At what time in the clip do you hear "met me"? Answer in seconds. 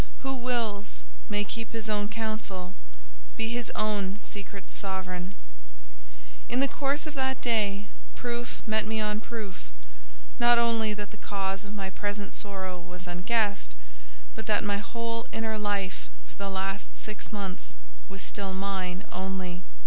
8.65-8.99